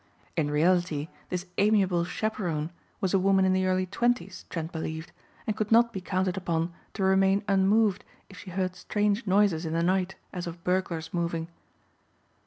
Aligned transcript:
In 0.35 0.49
reality 0.49 1.09
this 1.29 1.45
amiable 1.59 2.05
chaperone 2.05 2.71
was 3.01 3.13
a 3.13 3.19
woman 3.19 3.45
in 3.45 3.53
the 3.53 3.67
early 3.67 3.85
twenties 3.85 4.45
Trent 4.49 4.71
believed 4.71 5.11
and 5.45 5.55
could 5.55 5.71
not 5.71 5.93
be 5.93 6.01
counted 6.01 6.37
upon 6.37 6.73
to 6.95 7.03
remain 7.03 7.43
unmoved 7.47 8.03
if 8.27 8.39
she 8.39 8.49
heard 8.49 8.75
strange 8.75 9.27
noises 9.27 9.63
in 9.63 9.73
the 9.73 9.83
night 9.83 10.15
as 10.33 10.47
of 10.47 10.63
burglars 10.63 11.13
moving. 11.13 11.49